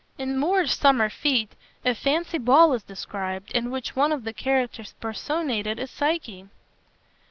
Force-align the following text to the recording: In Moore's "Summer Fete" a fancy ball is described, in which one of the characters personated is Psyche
In 0.17 0.35
Moore's 0.35 0.73
"Summer 0.73 1.09
Fete" 1.11 1.51
a 1.85 1.93
fancy 1.93 2.39
ball 2.39 2.73
is 2.73 2.81
described, 2.81 3.51
in 3.51 3.69
which 3.69 3.95
one 3.95 4.11
of 4.11 4.23
the 4.23 4.33
characters 4.33 4.95
personated 4.99 5.77
is 5.77 5.91
Psyche 5.91 6.47